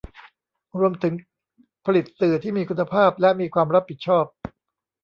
[0.79, 1.13] รวมถึง
[1.85, 4.25] ผลิตสื่อที่มีคุณภาพและมีความรับผิดชอบ